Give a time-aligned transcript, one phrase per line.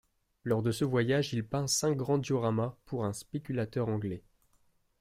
[0.43, 4.23] Lors de ce voyage, il peint cinq grands dioramas pour un spéculateur anglais.